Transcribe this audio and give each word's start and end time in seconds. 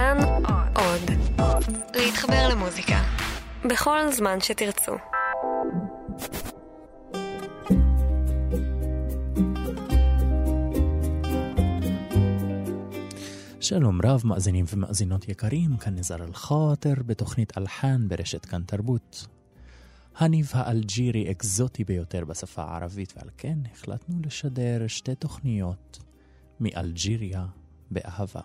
כאן 0.00 0.18
עוד. 0.74 1.10
להתחבר 1.94 2.48
למוזיקה. 2.50 3.02
בכל 3.64 4.12
זמן 4.12 4.40
שתרצו. 4.40 4.92
שלום 13.60 14.00
רב 14.04 14.22
מאזינים 14.24 14.64
ומאזינות 14.74 15.28
יקרים, 15.28 15.76
כאן 15.76 15.94
נזר 15.94 16.24
אל-חאטר 16.24 16.94
בתוכנית 17.06 17.58
אלחן 17.58 18.08
ברשת 18.08 18.44
כאן 18.44 18.62
תרבות. 18.62 19.26
הניב 20.16 20.50
האלג'ירי 20.54 21.30
אקזוטי 21.30 21.84
ביותר 21.84 22.24
בשפה 22.24 22.62
הערבית 22.62 23.12
ועל 23.16 23.28
כן 23.36 23.58
החלטנו 23.72 24.16
לשדר 24.26 24.86
שתי 24.86 25.14
תוכניות 25.14 25.98
מאלג'יריה 26.60 27.46
באהבה. 27.90 28.40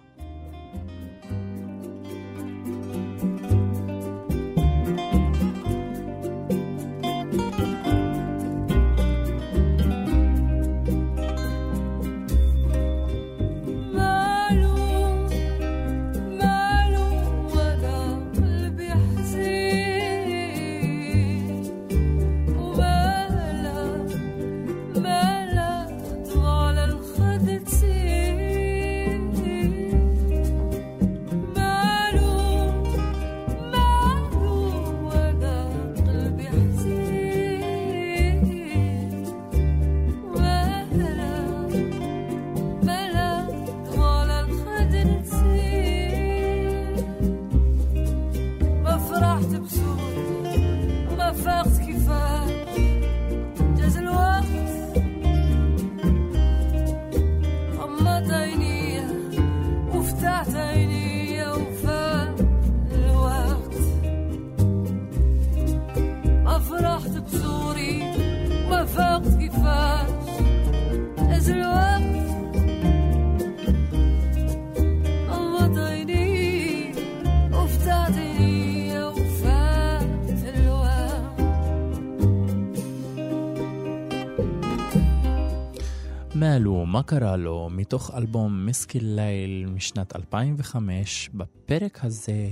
מאלו, 86.56 86.86
מה 86.86 87.04
קרה 87.04 87.36
לו, 87.36 87.70
מתוך 87.72 88.12
אלבום 88.18 88.66
מסקי 88.66 89.00
ליל 89.00 89.66
משנת 89.66 90.16
2005, 90.16 91.30
בפרק 91.34 92.06
הזה 92.06 92.50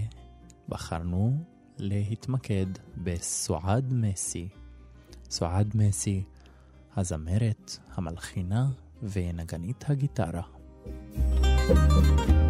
בחרנו 0.69 1.37
להתמקד 1.77 2.65
בסועד 2.97 3.93
מסי. 3.93 4.47
סועד 5.29 5.71
מסי, 5.75 6.23
הזמרת, 6.95 7.77
המלחינה 7.95 8.67
ונגנית 9.03 9.85
הגיטרה. 9.89 10.43
thank 11.67 12.29
you 12.29 12.42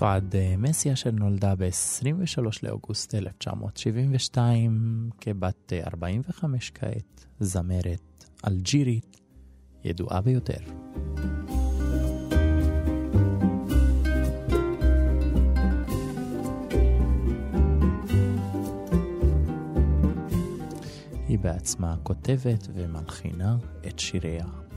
סועד 0.00 0.36
אה, 0.36 0.54
מסי 0.58 0.92
אשר 0.92 1.10
נולדה 1.10 1.54
ב-23 1.54 2.42
לאוגוסט 2.62 3.14
1972 3.14 5.10
כבת 5.20 5.72
45 5.86 6.70
אה, 6.70 6.80
כעת, 6.80 7.26
זמרת 7.40 8.24
אלג'ירית 8.46 9.20
ידועה 9.84 10.20
ביותר. 10.20 10.58
היא 21.28 21.38
בעצמה 21.38 21.96
כותבת 22.02 22.68
ומלחינה 22.74 23.56
את 23.86 23.98
שיריה. 23.98 24.69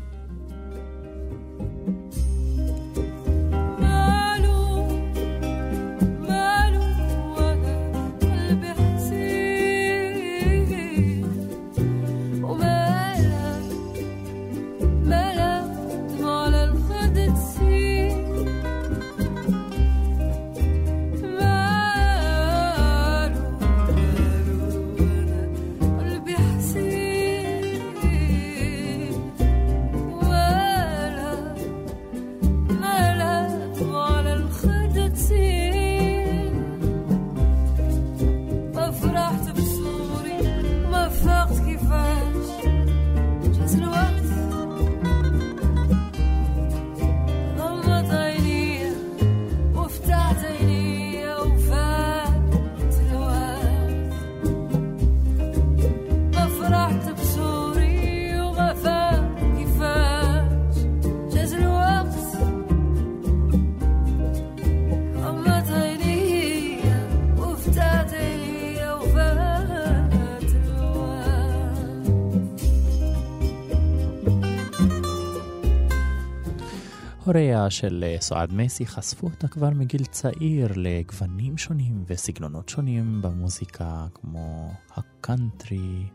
הוריה 77.33 77.69
של 77.69 78.03
אה, 78.07 78.15
סועד 78.21 78.53
מסי 78.53 78.85
חשפו 78.85 79.27
אותה 79.27 79.47
כבר 79.47 79.69
מגיל 79.69 80.06
צעיר 80.06 80.68
לגוונים 80.75 81.57
שונים 81.57 82.03
וסגנונות 82.07 82.69
שונים 82.69 83.21
במוזיקה, 83.21 84.07
כמו 84.13 84.74
הקאנטרי 84.95 86.06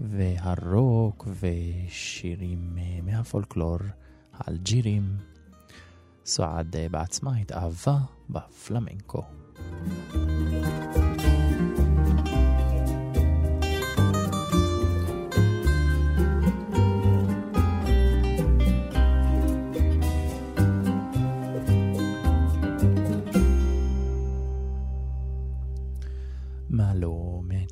והרוק 0.00 1.28
ושירים 1.40 2.76
אה, 2.78 2.98
מהפולקלור 3.02 3.78
האלג'ירים. 4.32 5.16
סועד 6.26 6.76
אה, 6.76 6.86
בעצמה 6.90 7.36
התאהבה 7.36 7.98
בפלמנקו. 8.30 9.22
מעלו 9.22 10.23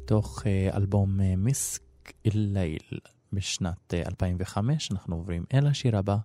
מתוך 0.03 0.47
אה, 0.47 0.77
אלבום 0.77 1.21
אה, 1.21 1.37
מיסק 1.37 1.83
אל-ליל 2.27 2.99
בשנת 3.33 3.95
2005, 3.95 4.93
אנחנו 4.93 5.17
עוברים 5.17 5.45
אל 5.55 5.67
השיר 5.67 5.97
הבא. 5.97 6.17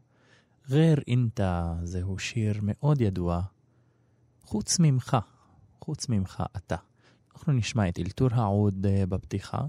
גר 0.69 0.93
אינטה 1.07 1.75
זהו 1.83 2.19
שיר 2.19 2.59
מאוד 2.63 3.01
ידוע, 3.01 3.41
חוץ 4.41 4.79
ממך, 4.79 5.17
חוץ 5.81 6.09
ממך 6.09 6.43
אתה. 6.57 6.75
אנחנו 7.33 7.53
נשמע 7.53 7.89
את 7.89 7.99
אלתור 7.99 8.29
העוד 8.31 8.85
בפתיחה, 9.09 9.61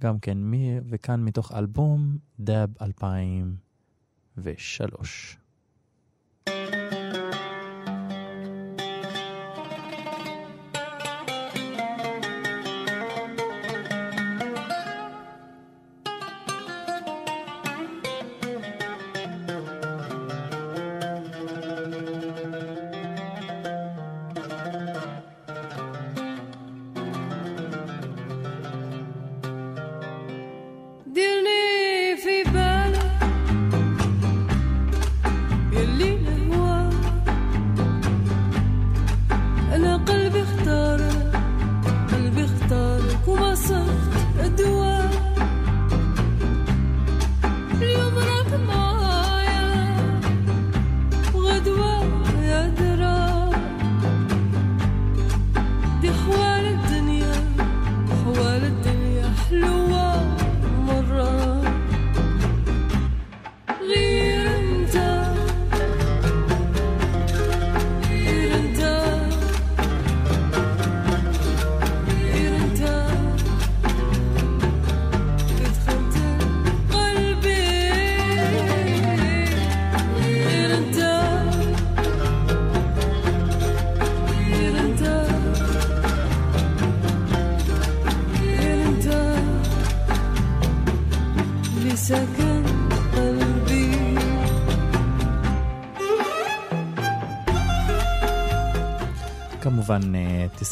גם 0.00 0.18
כן, 0.18 0.38
וכאן 0.88 1.24
מתוך 1.24 1.52
אלבום 1.52 2.18
דאב 2.40 2.70
2003. 2.82 5.38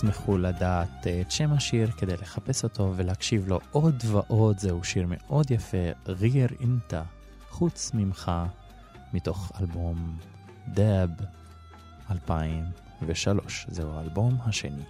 תשמחו 0.04 0.38
לדעת 0.38 1.06
אה, 1.06 1.20
את 1.20 1.30
שם 1.30 1.52
השיר 1.52 1.90
כדי 1.90 2.16
לחפש 2.16 2.64
אותו 2.64 2.92
ולהקשיב 2.96 3.48
לו 3.48 3.60
עוד 3.70 4.02
ועוד. 4.06 4.58
זהו 4.58 4.84
שיר 4.84 5.06
מאוד 5.08 5.50
יפה, 5.50 5.76
ריר 6.06 6.48
אינטה, 6.60 7.02
חוץ 7.50 7.90
ממך, 7.94 8.32
מתוך 9.12 9.52
אלבום 9.60 10.16
דאב 10.68 11.10
2003. 12.10 13.66
זהו 13.70 13.90
האלבום 13.90 14.36
השני. 14.46 14.84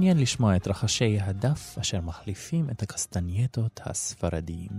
מעניין 0.00 0.18
לשמוע 0.18 0.56
את 0.56 0.68
רחשי 0.68 1.18
הדף 1.20 1.78
אשר 1.80 2.00
מחליפים 2.00 2.70
את 2.70 2.82
הקסטנייטות 2.82 3.80
הספרדיים. 3.84 4.70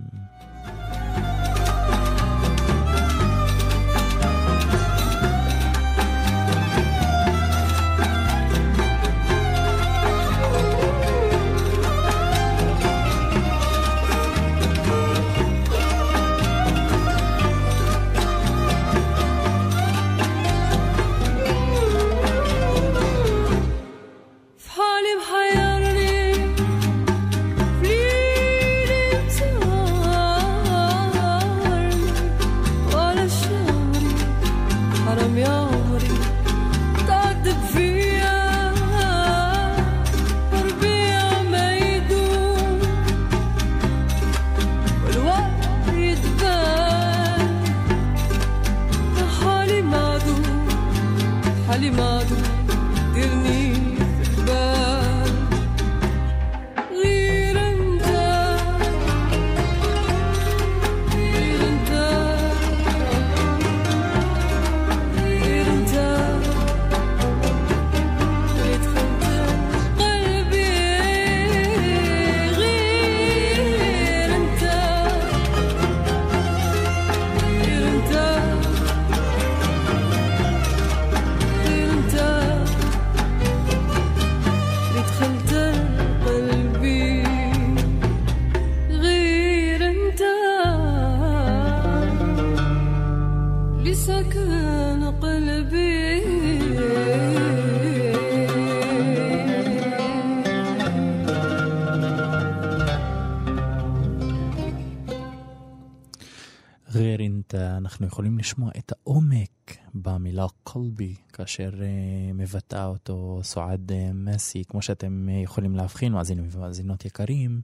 אנחנו 108.01 108.13
יכולים 108.13 108.37
לשמוע 108.37 108.71
את 108.77 108.91
העומק 108.91 109.77
במילה 109.93 110.45
قلبي, 110.63 111.15
כאשר 111.33 111.71
אה, 111.73 112.33
מבטאה 112.33 112.85
אותו 112.85 113.39
סועאד 113.43 113.91
אה, 113.91 114.13
מאסי. 114.13 114.63
כמו 114.67 114.81
שאתם 114.81 115.27
אה, 115.29 115.43
יכולים 115.43 115.75
להבחין, 115.75 116.13
מאזינים 116.13 116.47
ומאזינות 116.51 117.05
יקרים, 117.05 117.61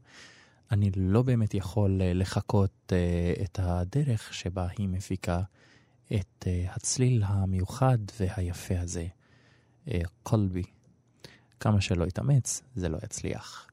אני 0.71 0.91
לא 0.95 1.21
באמת 1.21 1.53
יכול 1.53 2.01
אה, 2.01 2.17
לחקות 2.17 2.71
אה, 2.87 3.43
את 3.43 3.59
הדרך 3.63 4.33
שבה 4.33 4.67
היא 4.77 4.87
מפיקה 4.89 5.41
את 6.05 6.43
אה, 6.43 6.75
הצליל 6.75 7.23
המיוחד 7.25 7.97
והיפה 8.19 8.79
הזה, 8.79 9.07
قلبي. 10.23 10.63
כמה 11.59 11.81
שלא 11.81 12.05
יתאמץ, 12.05 12.61
זה 12.75 12.89
לא 12.89 12.97
יצליח. 13.03 13.66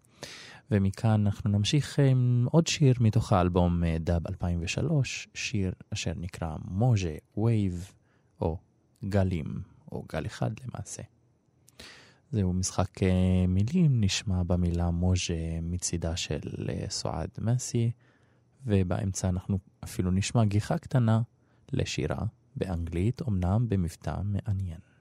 ומכאן 0.71 1.27
אנחנו 1.27 1.51
נמשיך 1.51 1.99
עם 1.99 2.47
עוד 2.51 2.67
שיר 2.67 2.95
מתוך 3.01 3.33
האלבום 3.33 3.85
אה, 3.85 3.97
דאב 4.01 4.23
2003, 4.29 5.29
שיר 5.35 5.73
אשר 5.93 6.13
נקרא 6.17 6.57
מוז'ה, 6.65 7.15
wave, 7.37 7.93
או 8.41 8.59
גלים, 9.05 9.63
או 9.93 10.05
גל 10.13 10.27
אחד 10.27 10.51
למעשה. 10.65 11.03
זהו 12.31 12.53
משחק 12.53 13.03
אה, 13.03 13.47
מילים, 13.49 14.01
נשמע 14.01 14.43
במילה 14.43 14.91
מוז'ה 14.91 15.35
מצידה 15.63 16.17
של 16.17 16.41
אה, 16.69 16.85
סועד 16.89 17.29
מסי, 17.39 17.91
ובאמצע 18.67 19.29
אנחנו 19.29 19.59
אפילו 19.85 20.11
נשמע 20.11 20.45
גיחה 20.45 20.79
קטנה 20.79 21.23
לשירה 21.73 22.25
באנגלית, 22.57 23.23
אמנם 23.29 23.69
במבטא 23.69 24.17
מעניין. 24.25 24.94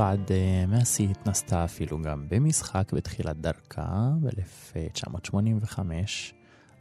סעד 0.00 0.32
אה, 0.32 0.64
מאסי 0.68 1.08
התנסתה 1.10 1.64
אפילו 1.64 2.02
גם 2.02 2.26
במשחק 2.28 2.92
בתחילת 2.92 3.36
דרכה 3.36 4.10
ב-1985, 4.22 5.78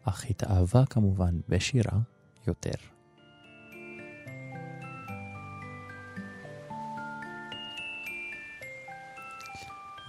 אך 0.04 0.26
התאהבה 0.30 0.86
כמובן 0.86 1.40
בשירה 1.50 2.00
יותר. 2.48 2.99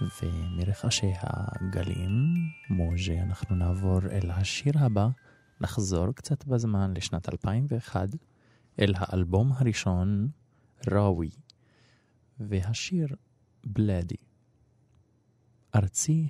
ומרחשי 0.01 1.11
הגלים, 1.19 2.33
מוז'ה, 2.69 3.13
אנחנו 3.21 3.55
נעבור 3.55 3.99
אל 4.11 4.31
השיר 4.31 4.73
הבא, 4.79 5.07
נחזור 5.61 6.11
קצת 6.11 6.45
בזמן 6.45 6.93
לשנת 6.93 7.29
2001, 7.29 8.09
אל 8.79 8.93
האלבום 8.97 9.51
הראשון, 9.51 10.29
ראוי, 10.87 11.29
והשיר 12.39 13.07
בלאדי. 13.65 14.15
ארצי, 15.75 16.27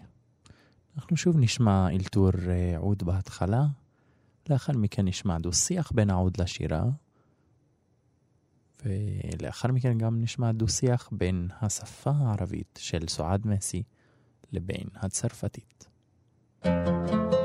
אנחנו 0.95 1.17
שוב 1.17 1.35
נשמע 1.39 1.89
אלתור 1.89 2.31
אה, 2.49 2.77
עוד 2.77 3.03
בהתחלה, 3.03 3.65
לאחר 4.49 4.73
מכן 4.77 5.07
נשמע 5.07 5.37
דו-שיח 5.37 5.91
בין 5.91 6.09
העוד 6.09 6.41
לשירה, 6.41 6.83
ולאחר 8.85 9.71
מכן 9.71 9.97
גם 9.97 10.21
נשמע 10.21 10.51
דו-שיח 10.51 11.09
בין 11.11 11.47
השפה 11.61 12.11
הערבית 12.17 12.79
של 12.81 13.07
סועד 13.07 13.47
מסי 13.47 13.83
לבין 14.51 14.87
הצרפתית. 14.95 15.87
thank 16.63 17.11
you 17.11 17.40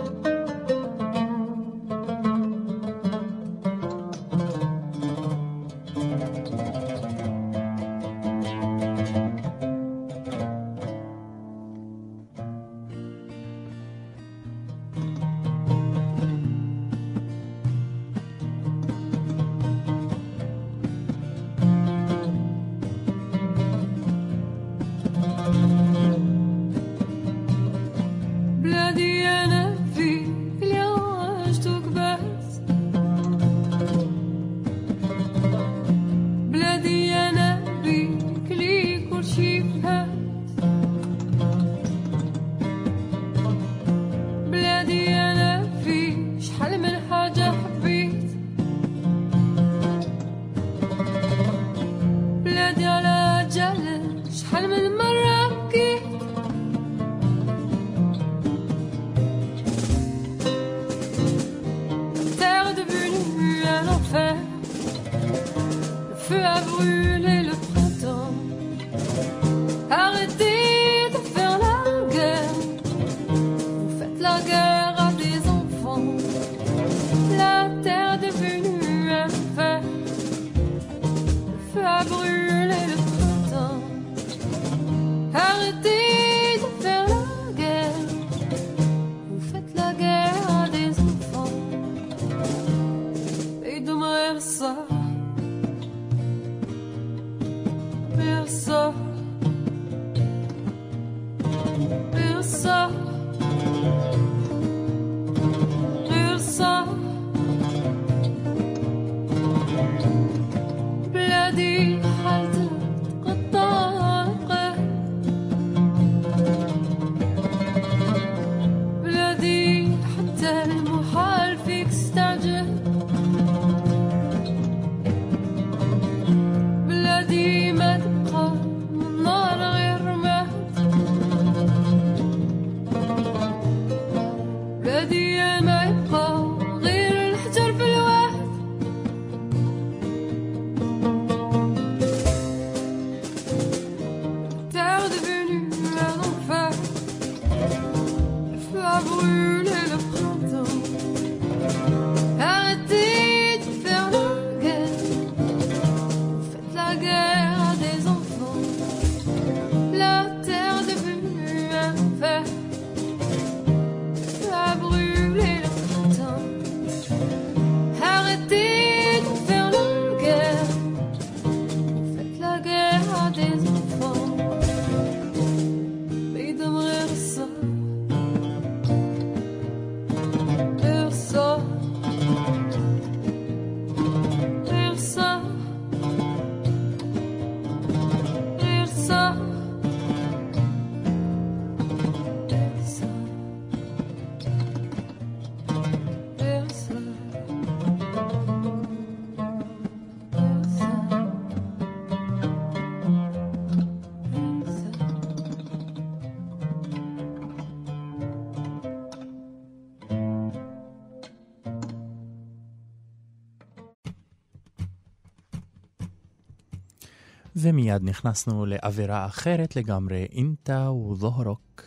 ומיד 217.65 218.04
נכנסנו 218.04 218.65
לאווירה 218.65 219.25
אחרת 219.25 219.75
לגמרי, 219.75 220.27
אינטה 220.32 220.91
וזוהרוק. 220.91 221.84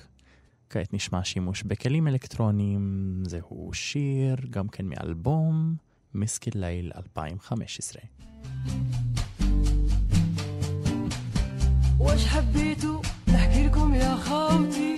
כעת 0.71 0.95
נשמע 0.95 1.25
שימוש 1.25 1.63
בכלים 1.63 2.09
אלקטרוניים, 2.09 3.23
זהו 3.27 3.71
שיר, 3.73 4.37
גם 4.51 4.69
כן 4.69 4.87
מאלבום, 4.87 5.77
מסקי 6.15 6.51
ליל 6.55 6.93
2015. 6.97 8.03
واش 11.99 12.27
حبيتوا 12.27 13.03
نحكي 13.29 13.67
لكم 13.67 13.95
يا 13.95 14.17
خاوتي 14.17 14.97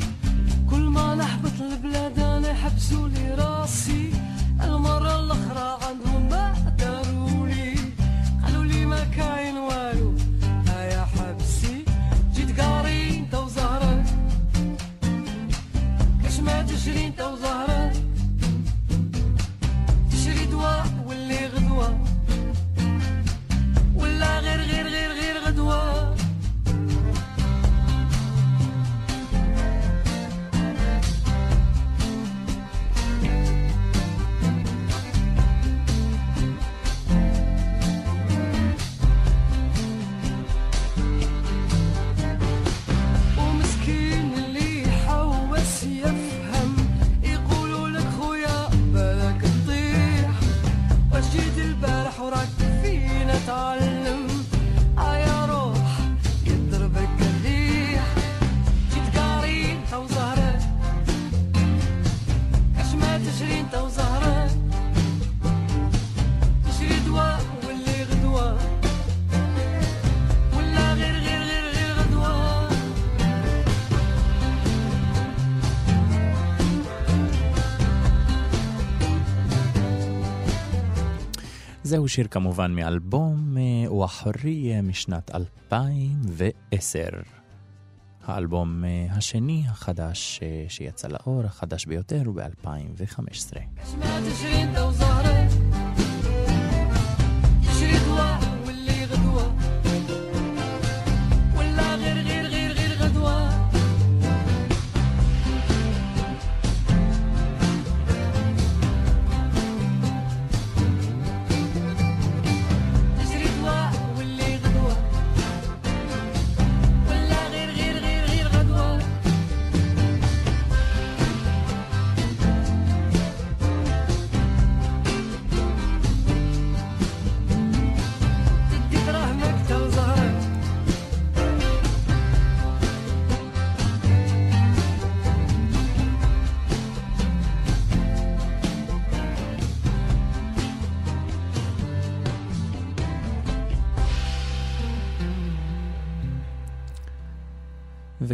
كل 0.71 0.83
ما 0.83 1.15
نحبط 1.15 1.61
البلاد 1.61 2.19
انا 2.19 2.55
حبسوا 2.55 3.09
لي 3.09 3.35
راسي 3.35 4.11
المره 4.63 5.21
الاخرى 5.21 5.80
تشري 16.41 17.07
انت 17.07 17.21
وزهرة 17.21 17.80
זהו 81.92 82.08
שיר 82.08 82.28
כמובן 82.28 82.72
מאלבום 82.76 83.58
וחוריה 84.04 84.82
משנת 84.82 85.32
2010. 85.36 87.00
האלבום 88.26 88.84
השני 89.10 89.64
החדש 89.68 90.40
שיצא 90.68 91.08
לאור, 91.08 91.44
החדש 91.46 91.86
ביותר, 91.86 92.22
הוא 92.26 92.36
ב-2015. 92.36 93.58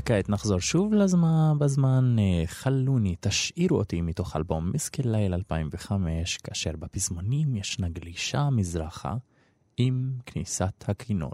וכעת 0.08 0.30
נחזור 0.30 0.60
שוב 0.60 0.94
לזמן, 0.94 1.54
בזמן 1.60 2.16
אה, 2.20 2.44
חלוני, 2.46 3.16
תשאירו 3.20 3.78
אותי 3.78 4.02
מתוך 4.02 4.36
אלבום 4.36 4.72
מיסקי 4.72 5.02
ליל 5.06 5.34
2005, 5.34 6.38
כאשר 6.38 6.72
בפזמונים 6.80 7.56
ישנה 7.56 7.90
גלישה 7.90 8.50
מזרחה 8.50 9.16
עם 9.78 10.12
כניסת 10.26 10.84
הכינור. 10.88 11.34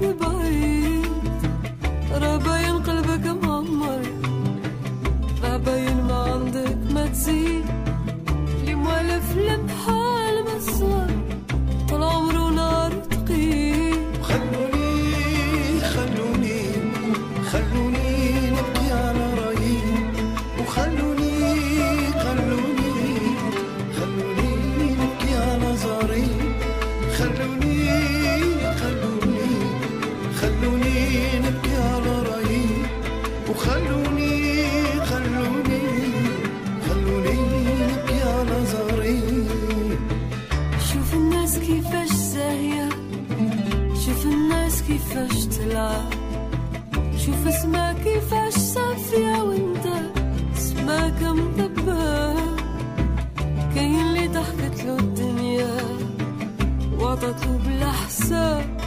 goodbye. 0.00 0.79
كيفاش 45.40 45.56
تلعب 45.58 46.10
شوف 47.16 47.46
اسمها 47.46 47.92
كيفاش 47.92 48.52
صافية 48.54 49.42
وانت 49.42 49.86
اسمك 50.56 51.22
مطبة 51.22 52.34
كاين 53.74 54.00
اللي 54.00 54.28
ضحكت 54.28 54.84
له 54.84 54.98
الدنيا 54.98 55.76
وعطتلو 56.98 57.58
بلا 57.66 57.92
حساب 57.92 58.79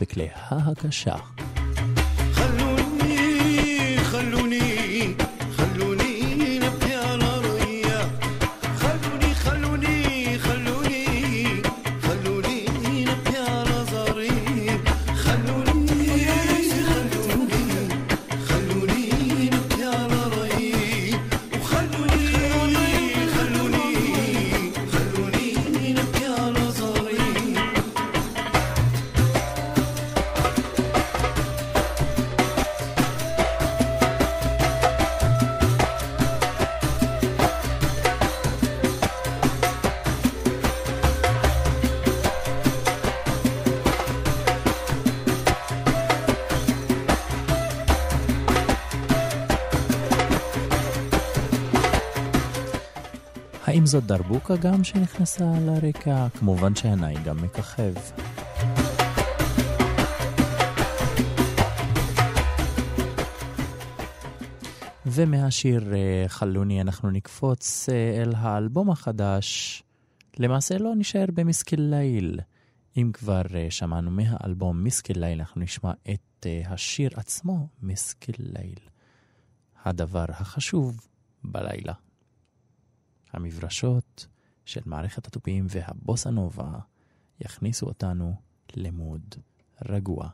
בכלי 0.00 0.28
ההקשה. 0.34 1.14
זאת 53.88 54.04
דרבוקה 54.04 54.56
גם 54.56 54.84
שנכנסה 54.84 55.44
לרקע? 55.66 56.28
כמובן 56.38 56.74
שהנאי 56.74 57.14
גם 57.24 57.36
מככב. 57.42 57.94
ומהשיר 65.06 65.94
אה, 65.94 66.24
חלוני 66.28 66.80
אנחנו 66.80 67.10
נקפוץ 67.10 67.88
אה, 67.88 68.22
אל 68.22 68.32
האלבום 68.36 68.90
החדש. 68.90 69.82
למעשה 70.38 70.78
לא 70.78 70.92
נשאר 70.96 71.24
במסקיל 71.34 71.80
ליל. 71.80 72.40
אם 72.96 73.10
כבר 73.12 73.42
אה, 73.54 73.66
שמענו 73.70 74.10
מהאלבום 74.10 74.84
מסקיל 74.84 75.20
ליל, 75.20 75.40
אנחנו 75.40 75.60
נשמע 75.60 75.92
את 76.12 76.46
השיר 76.66 77.10
עצמו, 77.16 77.68
מסקיל 77.82 78.36
ליל. 78.38 78.78
הדבר 79.84 80.24
החשוב 80.28 81.08
בלילה. 81.44 82.07
המברשות 83.32 84.26
של 84.64 84.80
מערכת 84.86 85.26
התופים 85.26 85.66
והבוסה 85.68 86.30
נובה 86.30 86.78
יכניסו 87.40 87.86
אותנו 87.86 88.34
למוד 88.76 89.34
רגוע. 89.88 90.28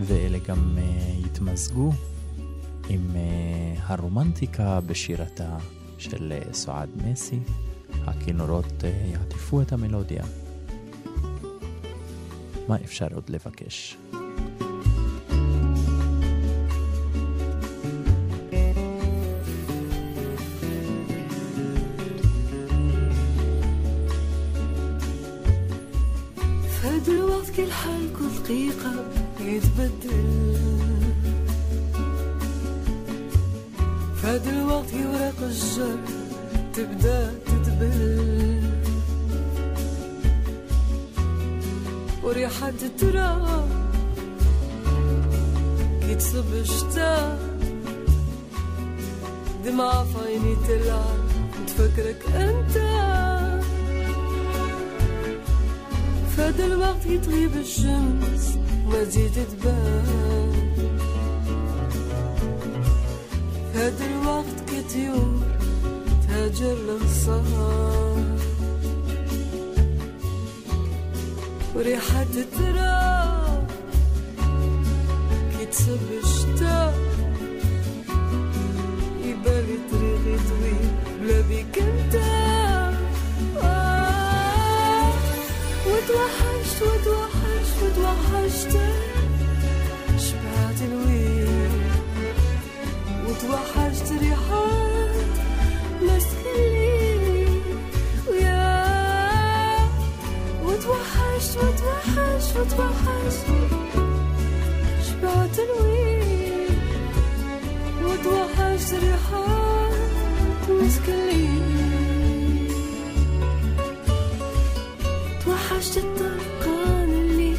ואלה 0.00 0.38
גם 0.38 0.78
uh, 0.78 1.26
יתמזגו 1.26 1.92
עם 2.88 3.10
uh, 3.10 3.80
הרומנטיקה 3.82 4.80
בשירתה 4.80 5.58
של 5.98 6.32
uh, 6.32 6.52
סועד 6.54 6.88
מסי. 7.04 7.40
הכינורות 8.06 8.64
uh, 8.64 8.86
יעטיפו 8.86 9.62
את 9.62 9.72
המלודיה. 9.72 10.24
מה 12.68 12.76
אפשר 12.76 13.06
עוד 13.14 13.30
לבקש? 13.30 13.96
الحال 27.68 28.12
كل 28.18 28.42
دقيقة 28.42 28.92
يتبدل 29.40 30.56
فهاد 34.22 34.46
الوقت 34.46 34.92
يوراق 34.92 35.34
الجر 35.42 35.98
تبدأ 36.74 37.34
تدبل. 37.46 38.62
وريحة 42.22 42.68
التراب 42.68 43.68
يتصب 46.02 46.52
الشتا. 46.52 47.38
دمعة 49.64 50.04
في 50.04 50.18
عيني 50.26 50.56
تلعب 50.68 51.18
تفكرك 51.66 52.22
أنت. 52.34 53.37
فهذا 56.38 56.66
الوقت 56.66 57.06
يتغيب 57.06 57.56
الشمس 57.56 58.58
ما 58.86 59.04
تزيد 59.04 59.32
تبان. 59.32 60.52
هذا 63.74 64.06
الوقت 64.06 64.58
كطيور 64.66 65.40
تهاجر 66.28 66.74
للسهر 66.74 68.24
وريحة 71.74 72.22
التراب 72.22 73.70
كي 75.58 75.66
تصب 75.66 75.98
الشتا 76.24 76.94
يبالي 79.24 79.78
طريقي 79.90 80.38
طويل 80.48 80.90
بلا 81.20 81.40
بيك 81.40 81.78
انت. 81.78 82.77
وتوحشت 86.08 86.82
وتوحشت 86.82 87.82
وتوحشت 87.82 88.78
شبعت 90.18 90.80
الويل 90.82 91.80
وتوحشت 93.26 94.12
ريحات 94.20 95.14
مسك 96.02 96.44
الليل 96.56 97.62
ويا 98.30 98.88
وتوحشت 100.64 101.56
وتوحشت 101.56 102.56
وتوحشت 102.56 103.46
شبعت 105.08 105.58
الويل 105.58 106.78
وتوحشت 108.04 108.94
ريحات 108.94 110.70
مسك 110.70 111.08
توحشت 115.88 116.04
الطرقان 116.04 117.10
اللي 117.10 117.54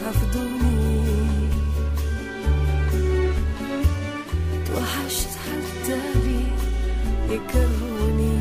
حفظوني 0.00 1.00
توحشت 4.66 5.28
حتى 5.28 5.98
لي 6.24 6.40
يكرهوني. 7.34 8.38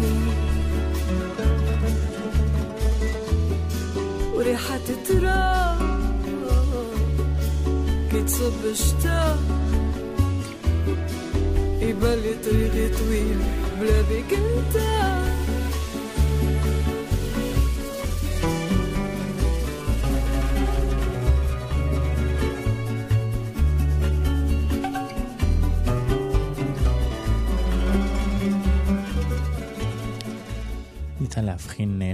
وريحة 4.33 4.79
التراب 4.89 5.99
كي 8.11 8.21
تصب 8.23 8.65
الشتا 8.65 9.37
يبالي 11.81 12.33
طريقي 12.45 12.89
طويل 12.89 13.39
بلا 13.79 14.01
بيك 14.01 14.33
أنت. 14.33 14.77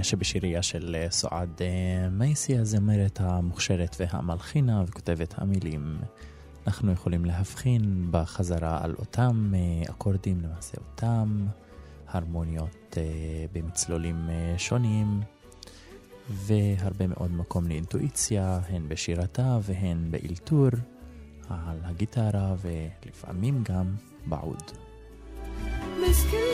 אה, 0.04 0.08
שבשירייה 0.08 0.62
של 0.62 0.96
אה, 0.98 1.10
סועד 1.10 1.60
אה, 1.60 2.08
מייסי, 2.08 2.58
הזמרת 2.58 3.20
המוכשרת 3.20 3.96
והמלחינה 4.00 4.82
וכותבת 4.86 5.34
המילים, 5.38 5.98
אנחנו 6.66 6.92
יכולים 6.92 7.24
להבחין 7.24 8.06
בחזרה 8.10 8.78
על 8.82 8.94
אותם 8.98 9.52
אקורדים, 9.90 10.40
למעשה 10.40 10.76
אותם 10.78 11.46
הרמוניות 12.08 12.96
במצלולים 13.52 14.30
שונים, 14.58 15.20
והרבה 16.30 17.06
מאוד 17.06 17.32
מקום 17.32 17.68
לאינטואיציה, 17.68 18.60
הן 18.68 18.88
בשירתה 18.88 19.58
והן 19.62 20.10
באלתור, 20.10 20.68
על 21.48 21.78
הגיטרה 21.82 22.54
ולפעמים 22.62 23.64
גם 23.68 23.94
בעוד. 24.26 24.62
מסכים 26.08 26.53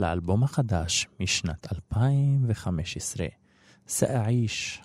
לאלבום 0.00 0.44
החדש 0.44 1.06
משנת 1.20 1.72
2015, 1.72 3.26
סאעיש, 3.88 4.82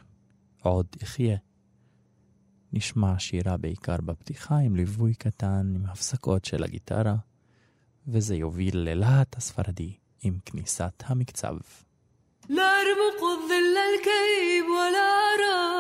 עוד 0.62 0.86
אחיה. 1.04 1.38
נשמע 2.74 3.20
שירה 3.20 3.58
בעיקר 3.58 3.98
בפתיחה 4.06 4.58
עם 4.58 4.76
ליווי 4.76 5.14
קטן 5.14 5.74
עם 5.76 5.86
הפסקות 5.86 6.46
של 6.46 6.64
הגיטרה, 6.64 7.16
וזה 8.08 8.36
יוביל 8.36 8.78
ללהט 8.78 9.38
הספרדי 9.38 9.94
עם 10.22 10.38
כניסת 10.46 11.04
המקצב. 11.06 11.56
لا 12.50 12.64
أرمق 12.64 13.24
الظل 13.24 13.78
الكئيب 13.90 14.66
ولا 14.66 15.08
أرى 15.34 15.75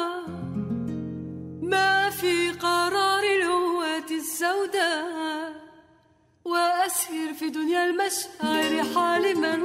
وأسير 7.07 7.35
في 7.35 7.49
دنيا 7.51 7.87
المشاعر 7.87 8.95
حالما. 8.95 9.59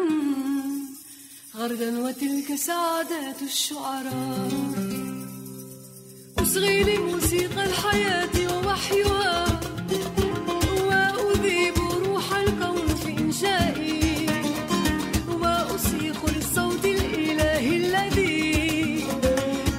غردا 1.58 2.00
وتلك 2.04 2.56
سعادات 2.56 3.42
الشعراء. 3.42 4.52
أصغي 6.40 6.84
لموسيقى 6.84 7.66
الحياة 7.66 8.36
ووحيها. 8.54 9.60
وأذيب 10.88 11.78
روح 12.06 12.36
الكون 12.36 12.88
في 12.96 13.10
إنشائي. 13.18 14.28
وأصيخ 15.42 16.18
للصوت 16.26 16.86
الإلهي 16.86 17.78
الذي 17.78 19.06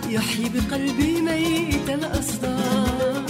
يحيي 0.08 0.48
بقلبي 0.54 1.20
ميت 1.20 1.88
الأصداء. 1.90 3.26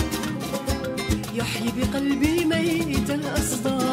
يحيي 1.34 1.72
بقلبي 1.76 2.44
ميت 2.44 3.10
الأصداء. 3.10 3.91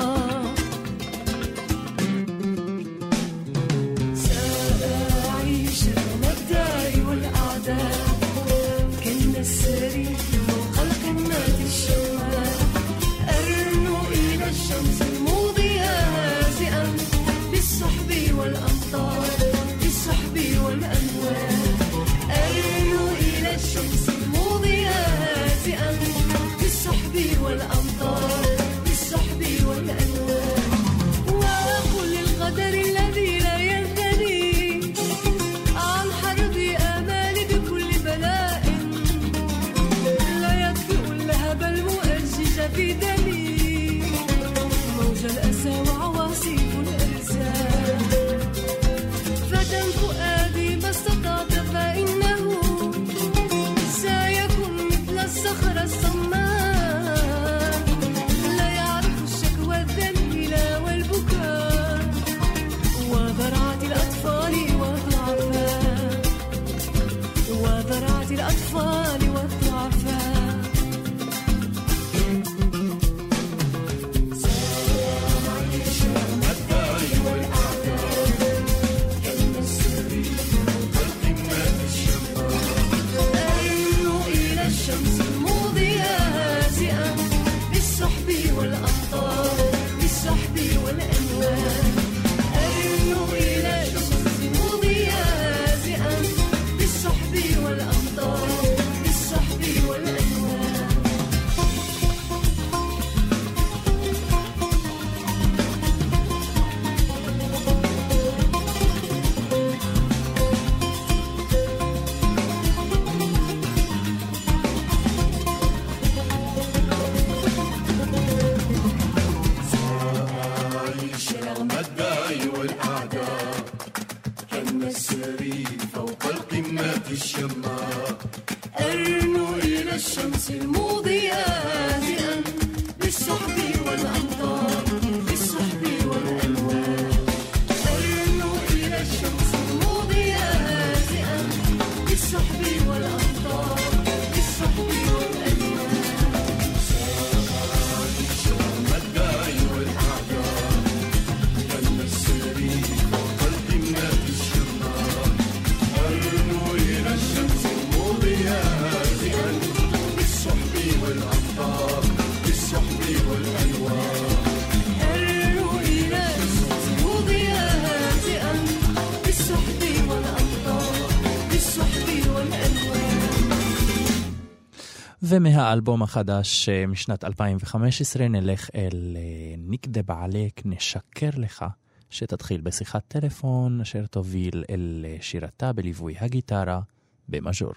ומהאלבום 175.29 176.02
החדש 176.02 176.69
אה, 176.69 176.87
משנת 176.87 177.25
2015 177.25 178.29
נלך 178.29 178.71
אל 178.75 179.17
אה, 179.17 179.54
נקדב 179.58 180.10
עלק 180.10 180.60
נשקר 180.65 181.31
לך, 181.37 181.65
שתתחיל 182.10 182.60
בשיחת 182.60 183.04
טלפון 183.08 183.81
אשר 183.81 184.06
תוביל 184.06 184.65
אל 184.71 185.06
אה, 185.08 185.17
שירתה 185.21 185.73
בליווי 185.73 186.15
הגיטרה 186.21 186.81
במז'ור. 187.29 187.75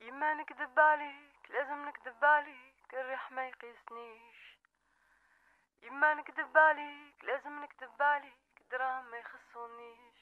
يما 0.00 0.30
نكذب 0.40 0.78
عليك 0.90 1.42
لازم 1.54 1.78
نكذب 1.88 2.24
عليك 2.24 2.88
الريح 3.00 3.32
ما 3.32 3.42
يقيسنيش 3.50 4.31
يما 5.87 6.13
نكذب 6.13 6.57
عليك 6.57 7.17
لازم 7.27 7.53
نكذب 7.63 8.01
عليك 8.01 8.55
دراهم 8.71 9.05
ما 9.11 9.17
يخصونيش. 9.23 10.19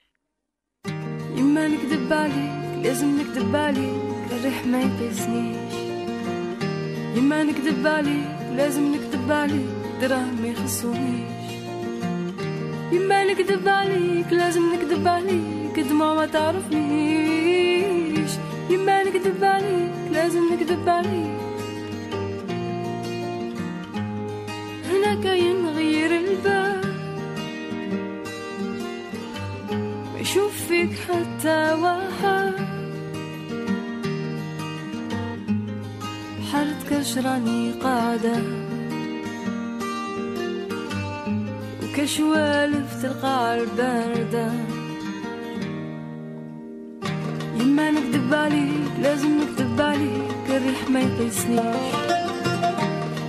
يما 1.39 1.68
نكذب 1.68 2.14
عليك 2.14 2.86
لازم 2.86 3.09
نكذب 3.20 3.55
عليك 3.55 4.32
الريح 4.32 4.66
ما 4.66 4.80
يقيسنيش 4.82 5.74
يما 7.18 7.43
نكذب 7.43 7.88
عليك 7.88 8.57
لازم 8.57 8.95
نكذب 8.95 9.32
عليك 9.32 9.70
دراهم 10.01 10.41
ما 10.41 10.47
يخصونيش. 10.47 11.51
يما 12.91 13.24
نكذب 13.24 13.68
عليك 13.68 14.34
لازم 14.34 14.74
نكذب 14.74 15.07
عليك 15.07 15.80
دموع 15.80 16.14
ما 16.14 16.26
تعرفنيش. 16.26 17.51
يما 18.70 19.03
نكذب 19.03 19.43
عليك 19.43 20.12
لازم 20.12 20.53
نكذب 20.53 20.89
عليك. 20.89 21.51
هنا 25.02 25.24
كاين 25.24 25.66
غير 25.66 26.12
الباب. 26.12 26.86
ما 30.14 30.20
يشوف 30.20 30.52
فيك 30.68 30.89
حتى 31.08 31.74
واحد 31.74 32.54
حالة 36.52 36.78
كشراني 36.89 37.72
قاعدة. 37.72 38.41
وكشوالف 41.84 43.02
تلقى 43.02 43.62
الباردة. 43.62 44.52
يما 47.60 47.91
نكذب 47.91 48.34
عليك 48.34 48.91
لازم 49.02 49.41
نكذب 49.41 49.82
عليك 49.82 50.49
الريح 50.49 50.89
ما 50.89 50.99
يقيسنيش. 50.99 52.30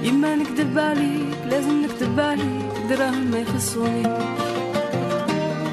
يما 0.02 0.36
نكذب 0.36 0.78
عليك 0.78 1.36
لازم 1.50 1.82
نكذب 1.84 2.20
عليك 2.20 2.72
دراهم 2.88 3.30
ما 3.30 3.38
يخصونيش 3.38 4.06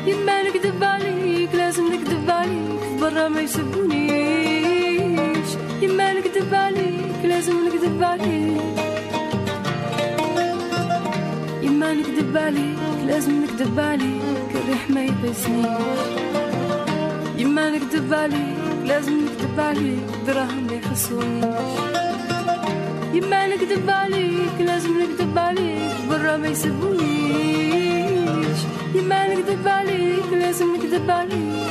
يما 0.07 0.43
نكذب 0.43 0.83
عليك 0.83 1.55
لازم 1.55 1.93
نكذب 1.93 2.29
عليك 2.29 2.79
برا 3.01 3.27
ما 3.27 3.41
يسبونيش. 3.41 4.69
يما 5.81 6.13
نكذب 6.13 6.53
عليك 6.53 7.19
لازم 7.23 7.67
نكذب 7.67 8.03
عليك. 8.03 8.61
يما 11.63 11.93
نكذب 11.93 12.37
عليك 12.37 12.77
لازم 13.07 13.43
نكذب 13.43 13.79
عليك 13.79 14.49
الريح 14.55 14.89
ما 14.89 15.01
يقيسنيش 15.03 15.67
يما 17.37 17.69
نكذب 17.69 18.13
عليك 18.13 18.57
لازم 18.85 19.13
نكذب 19.25 19.59
عليك 19.59 20.03
دراهم 20.27 20.67
ما 20.67 20.73
يخصونيش. 20.73 22.08
يما 23.19 23.47
نكذب 23.47 23.89
عليك 23.89 24.55
لازم 24.59 25.01
نكذب 25.01 25.37
عليك 25.37 25.91
برا 26.09 26.37
ما 26.37 26.47
يسبونيش 26.47 27.69
يما 28.95 29.27
نكذب 29.27 29.67
عليك 29.67 30.29
لازم 30.31 30.75
نكذب 30.75 31.11
عليك. 31.11 31.69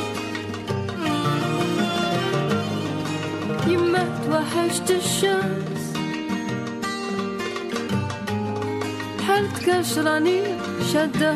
يما 3.66 4.02
توحشت 4.24 4.90
الشمس. 4.90 5.84
حالتك 9.26 9.64
كشراني 9.66 10.40
شدة 10.92 11.34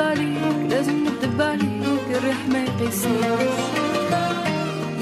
عليك 0.00 0.38
لازم 0.70 1.04
نكذب 1.04 1.42
عليك 1.42 2.06
الريح 2.16 2.48
ما 2.52 2.58
يقيسنيش 2.58 3.58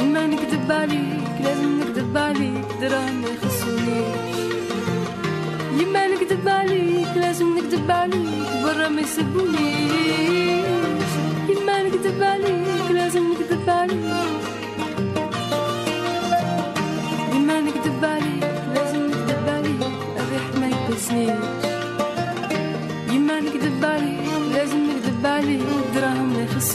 يما 0.01 0.26
نكذب 0.26 0.72
عليك 0.72 1.34
لازم 1.44 1.80
نكذب 1.80 2.16
عليك 2.16 2.64
دراهم 2.80 3.20
ما 3.22 3.28
يخصونيش 3.28 4.36
يما 5.80 6.07
نكذب 6.07 6.49
عليك 6.49 7.16
لازم 7.16 7.59
نكذب 7.59 7.90
عليك 7.90 8.28
برا 8.64 8.88
ما 8.88 9.01
يسبونيش 9.01 10.66
يما 11.49 11.82
نكذب 11.82 12.22
عليك 12.22 12.90
لازم 12.90 13.24
نكذب 13.32 13.70
عليك 13.70 14.14
يما 17.34 17.61
نكذب 17.61 18.05
عليك 18.05 18.44
لازم 18.74 19.07
نكذب 19.07 19.49
عليك 19.49 19.82
الريح 20.20 20.47
ما 20.61 20.66
يقيسنيش 20.68 21.30
يما 23.12 23.40
نكذب 23.40 23.84
عليك 23.84 24.25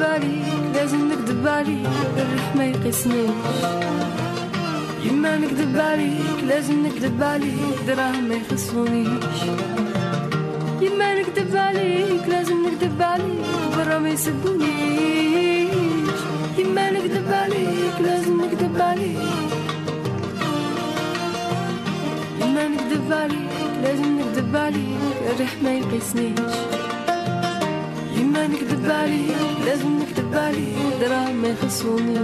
نكذب 0.00 0.72
لازم 0.74 1.08
نكذب 1.12 1.46
عليك 1.46 1.86
الريح 2.18 2.56
ما 2.56 2.64
يقيسنيش. 2.64 3.30
يما 5.04 5.36
نكذب 5.36 5.78
عليك 5.80 6.38
لازم 6.48 6.86
نكذب 6.86 7.22
عليك 7.22 7.76
دراهم 7.86 8.24
ما 8.28 8.34
يخصونيش 8.34 9.40
يما 10.80 11.14
نكذب 11.14 11.56
عليك 11.56 12.28
لازم 12.28 12.66
نكذب 12.66 13.02
عليك 13.02 13.46
برا 13.76 13.98
ما 13.98 14.08
يسبونيش 14.08 15.70
يما 16.58 16.90
نكذب 16.90 17.32
عليك 17.32 17.94
لازم 18.00 18.40
نكذب 18.44 18.80
عليك 18.80 19.18
يما 22.40 22.68
نكذب 22.68 23.12
عليك 23.12 23.50
لازم 23.82 24.18
نكذب 24.18 24.56
عليك 24.56 25.16
الريح 25.30 25.52
ما 25.62 25.70
يقيسنيش. 25.72 26.75
يما 28.45 28.47
نكذب 28.47 28.91
عليك 28.91 29.65
لازم 29.65 29.99
نكذب 29.99 30.33
عليك 30.35 30.77
دراهم 31.01 31.35
ما 31.41 31.47
يخصونيش 31.47 32.19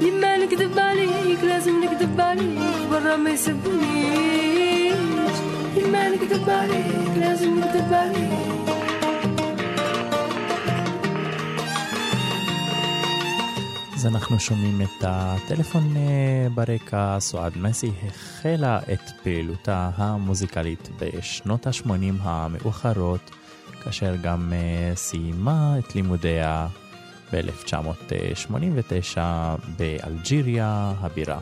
يما 0.00 0.36
نكذب 0.36 0.78
عليك 0.78 1.40
لازم 1.44 1.84
نكذب 1.84 2.20
عليك 2.20 2.88
برا 2.90 3.16
ما 3.16 3.30
يسبونيش 3.30 4.94
يما 5.76 6.08
نكذب 6.08 6.50
عليك 6.50 7.12
لازم 7.16 7.58
نكذب 7.58 7.92
عليك 7.94 8.60
אז 13.94 14.06
אנחנו 14.06 14.40
שומעים 14.40 14.80
את 14.82 15.04
הטלפון 15.06 15.96
אה, 15.96 16.46
ברקע. 16.54 17.16
סועד 17.20 17.52
מסי 17.58 17.92
החלה 18.06 18.78
את 18.92 19.00
פעילותה 19.22 19.90
המוזיקלית 19.96 20.88
בשנות 21.00 21.66
ה-80 21.66 21.90
המאוחרות, 22.22 23.30
כאשר 23.85 24.15
גם 24.15 24.53
אה, 24.53 24.95
סיימה 24.95 25.75
את 25.79 25.95
לימודיה 25.95 26.67
ב-1989 27.33 29.17
באלג'יריה 29.77 30.93
הבירה. 30.99 31.39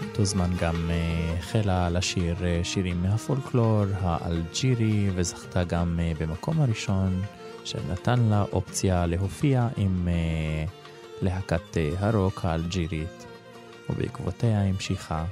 באותו 0.00 0.24
זמן 0.24 0.50
גם 0.60 0.90
אה, 0.90 1.34
החלה 1.38 1.90
לשיר 1.90 2.36
אה, 2.44 2.60
שירים 2.64 3.02
מהפולקלור 3.02 3.84
האלג'ירי 4.00 5.10
וזכתה 5.14 5.64
גם 5.64 6.00
במקום 6.18 6.60
הראשון 6.60 7.22
שנתן 7.64 8.20
לה 8.20 8.44
אופציה 8.52 9.06
להופיע 9.06 9.68
עם 9.76 10.08
להקת 11.22 11.76
הרוק 11.98 12.44
האלג'ירית 12.44 13.26
ובעקבותיה 13.90 14.62
המשיכה 14.62 15.24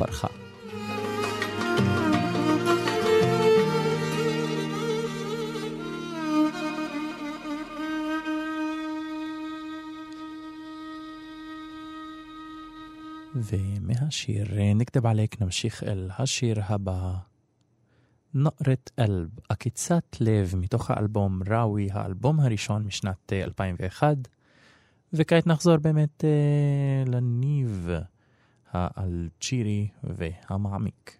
ופרחה. 0.00 0.28
ומהשיר 13.34 14.46
נכתב 14.74 15.06
עליק 15.06 15.42
נמשיך 15.42 15.84
אל 15.84 16.10
השיר 16.18 16.60
הבא. 16.64 17.14
נארת 18.34 18.90
אלב, 18.98 19.28
עקיצת 19.48 20.16
לב 20.20 20.54
מתוך 20.56 20.90
האלבום 20.90 21.40
ראוי, 21.50 21.88
האלבום 21.92 22.40
הראשון 22.40 22.84
משנת 22.84 23.32
2001. 23.32 24.16
וכעת 25.12 25.46
נחזור 25.46 25.76
באמת 25.76 26.24
לניב 27.06 27.88
האלג'ירי 28.72 29.88
והמעמיק. 30.04 31.19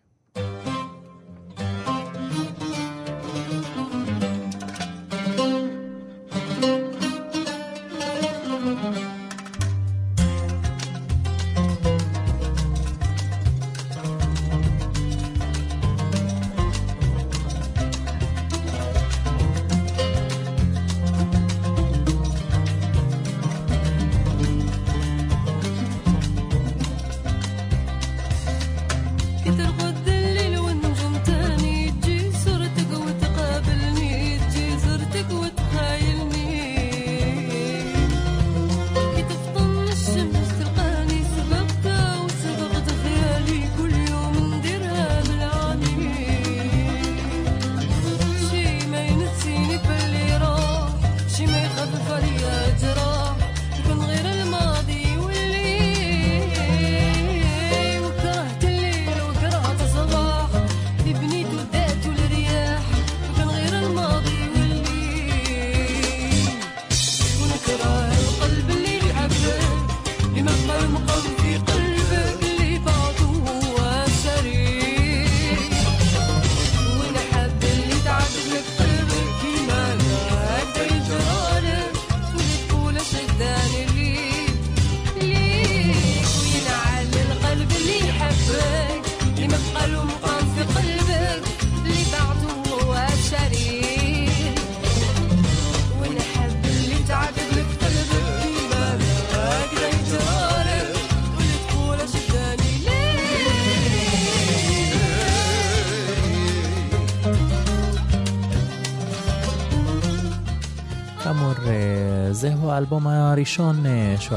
האלבום 112.80 113.06
הראשון 113.06 113.84
של 114.18 114.36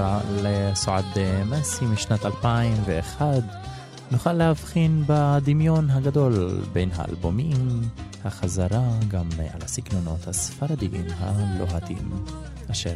סועד 0.73 1.05
מסי 1.45 1.85
משנת 1.85 2.25
2001. 2.25 3.25
נוכל 4.11 4.33
להבחין 4.33 5.03
בדמיון 5.07 5.89
הגדול 5.89 6.61
בין 6.73 6.89
האלבומים, 6.95 7.81
החזרה 8.25 8.89
גם 9.07 9.27
על 9.53 9.61
הסגנונות 9.61 10.27
הספרדיים 10.27 11.05
הלוהטים, 11.19 12.25
אשר 12.71 12.93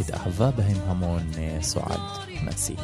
התאהבה 0.00 0.50
בהם 0.50 0.78
המון 0.86 1.22
סועד 1.60 2.00
מסי. 2.44 2.76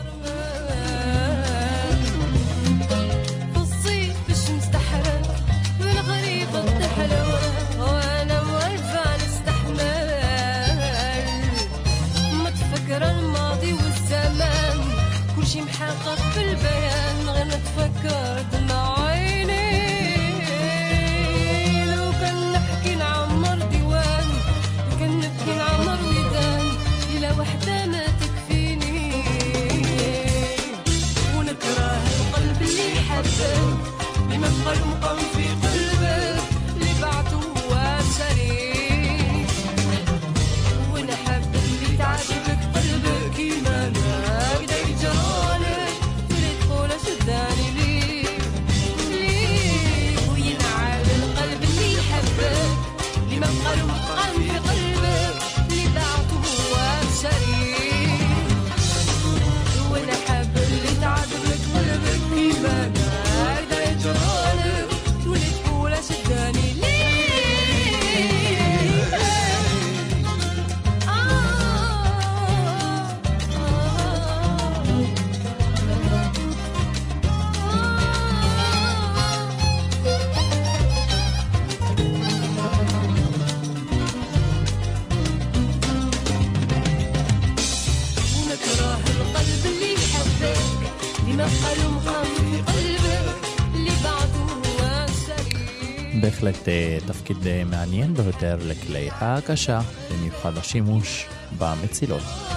תפקיד 97.29 97.65
מעניין 97.67 98.15
ביותר 98.15 98.59
לכלי 98.67 99.09
ההקשה, 99.13 99.81
במיוחד 100.11 100.57
השימוש 100.59 101.27
במצילות. 101.59 102.48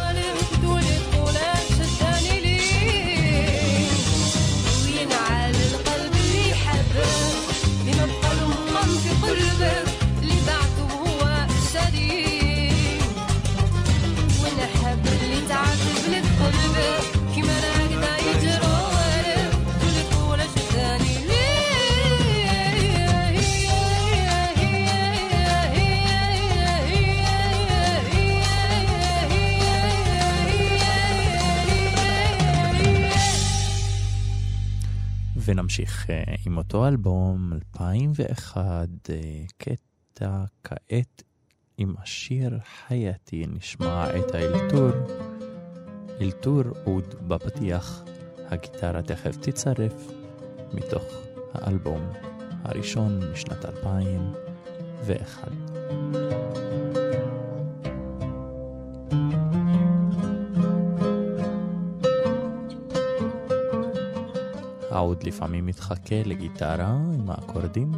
עם 36.52 36.58
אותו 36.58 36.88
אלבום, 36.88 37.54
2001, 37.54 38.88
אה, 39.10 39.16
קטע 39.58 40.44
כעת 40.64 41.24
עם 41.78 41.94
השיר 41.98 42.60
חייתי, 42.88 43.46
נשמע 43.48 44.20
את 44.20 44.36
האלתור. 44.36 44.90
אלתור 46.22 46.62
עוד 46.86 47.16
בפתיח, 47.28 48.04
הגיטרה 48.50 49.02
תכף 49.02 49.36
תצרף 49.36 50.12
מתוך 50.74 51.04
האלבום 51.54 52.10
הראשון 52.64 53.20
משנת 53.32 53.66
2001. 53.66 55.52
העוד 64.92 65.24
לפעמים 65.24 65.66
מתחכה 65.66 66.22
לגיטרה 66.26 66.98
עם 67.14 67.30
האקורדים. 67.30 67.92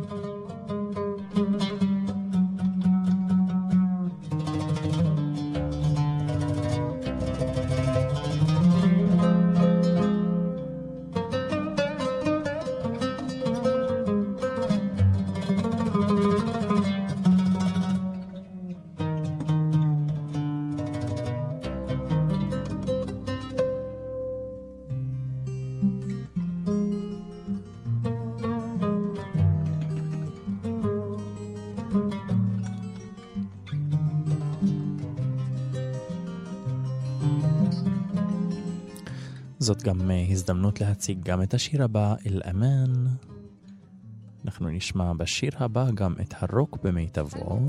זאת 39.62 39.82
גם 39.82 40.10
אה, 40.10 40.24
הזדמנות 40.30 40.80
להציג 40.80 41.22
גם 41.22 41.42
את 41.42 41.54
השיר 41.54 41.84
הבא, 41.84 42.14
אל-אמן. 42.26 43.06
אנחנו 44.44 44.68
נשמע 44.68 45.12
בשיר 45.12 45.52
הבא 45.58 45.90
גם 45.90 46.14
את 46.20 46.34
הרוק 46.40 46.78
במיטבו. 46.82 47.60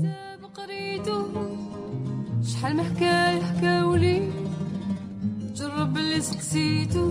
شحال 2.42 2.76
ما 2.76 2.82
حكاية 2.82 3.42
حكاولي 3.42 4.30
جرب 5.54 5.96
اللي 5.96 6.20
سقسيتو 6.20 7.03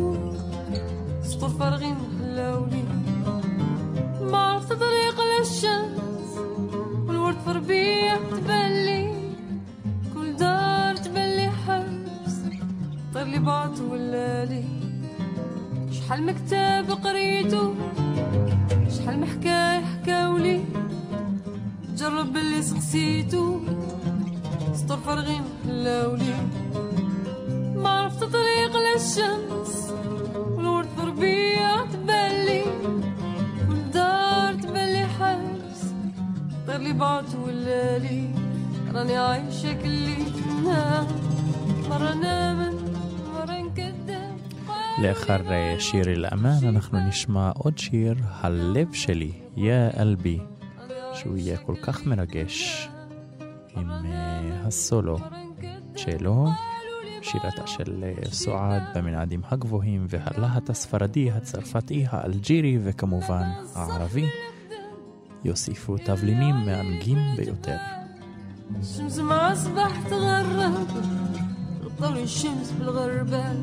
לאחר 45.74 45.80
שיר 45.80 46.10
אל-אמן 46.10 46.68
אנחנו 46.68 47.08
נשמע 47.08 47.52
עוד 47.56 47.78
שיר, 47.78 48.16
הלב 48.30 48.94
שלי, 48.94 49.32
יא 49.56 49.74
אלבי, 50.00 50.40
שהוא 51.14 51.38
יהיה 51.38 51.58
כל 51.58 51.76
כך 51.82 52.06
מרגש 52.06 52.90
עם 53.76 53.90
הסולו 54.66 55.18
צ'לו, 55.96 56.48
שירתה 57.22 57.68
של 57.68 58.04
סועד 58.32 58.82
במנעדים 58.96 59.42
הגבוהים 59.52 60.06
והלהט 60.10 60.70
הספרדי, 60.70 61.32
הצרפתי, 61.32 62.06
האלג'ירי 62.10 62.78
וכמובן 62.84 63.50
הערבי, 63.76 64.26
יוסיפו 65.46 65.98
תבלינים 65.98 66.56
מענגים 66.56 67.18
ביותר. 67.38 67.78
الشمس 68.82 69.18
ما 69.18 69.54
أصبح 69.54 69.92
تغرب 70.10 70.76
طول 71.98 72.18
الشمس 72.18 72.72
بالغربال 72.72 73.58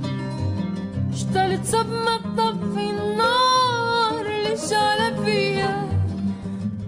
اشتلت 1.14 1.66
صب 1.66 1.90
ما 1.90 2.18
تطفي 2.38 2.90
النار 2.90 4.26
اللي 4.26 4.58
شعلة 4.70 5.24
فيها. 5.26 5.86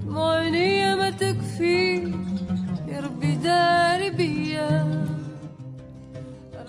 معينية 0.07 0.95
ما 0.95 1.09
تكفي 1.09 1.95
يا 2.87 2.99
ربي 2.99 3.35
داري 3.35 4.09
بيا 4.09 4.83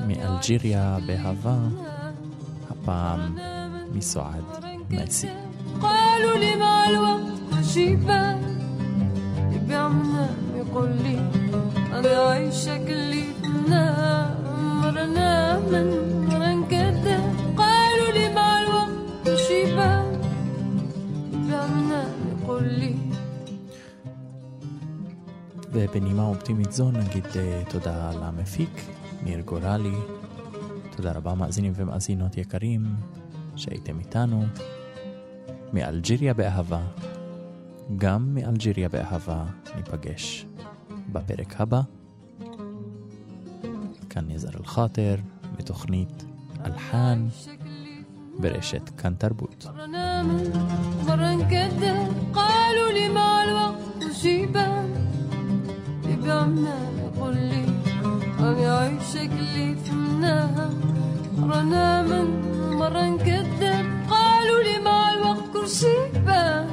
من 0.01 0.17
ألجيريا 0.21 0.99
بهافا 1.09 1.71
هبام 2.71 3.35
مسعد 3.95 4.45
ماسي 4.91 5.29
قالوا 5.83 6.37
لي 6.39 6.57
مع 6.57 6.89
الوقت 6.89 7.33
عجيبة 7.53 8.39
يبي 9.53 9.75
عمنا 9.75 10.29
يقول 10.57 10.91
لي 10.91 11.19
أنا 11.99 12.09
عايشة 12.31 12.77
كلي 12.79 13.25
نام 13.69 14.35
مرة 14.83 15.05
نام 15.07 16.24
קולי. 22.59 22.95
ובנימה 25.73 26.27
אופטימית 26.27 26.73
זו 26.73 26.91
נגיד 26.91 27.25
אה, 27.37 27.63
תודה 27.69 28.13
למפיק, 28.13 28.81
ניר 29.23 29.41
גורלי. 29.41 29.97
תודה 30.97 31.13
רבה 31.13 31.35
מאזינים 31.35 31.73
ומאזינות 31.77 32.37
יקרים 32.37 32.83
שהייתם 33.57 33.99
איתנו. 33.99 34.45
מאלג'יריה 35.73 36.35
באהבה, 36.35 36.83
גם 37.97 38.35
מאלג'יריה 38.35 38.89
באהבה 38.89 39.45
ניפגש 39.77 40.47
בפרק 41.13 41.61
הבא. 41.61 41.81
כאן 44.11 44.25
נזר 44.29 44.49
אל-חאטר, 44.59 45.17
בתוכנית 45.59 46.25
אלחן. 46.67 47.27
برشت 48.39 48.83
كان 49.03 49.19
تربوت 49.19 49.67
مرة 49.67 49.87
نعمل 49.87 50.53
قالوا 52.35 52.91
لي 52.93 53.09
مع 53.09 53.45
الوقت 53.45 54.05
وشيبان 54.11 54.95
يبقى 56.09 56.47
لي 56.47 57.65
مرة 61.39 61.63
نعمل 61.63 62.29
قالوا 64.11 64.63
لي 64.63 64.79
مع 64.85 65.13
الوقت 65.15 65.43
كل 65.53 65.69
بان 66.27 66.67